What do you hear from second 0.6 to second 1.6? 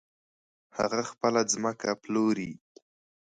هغه خپله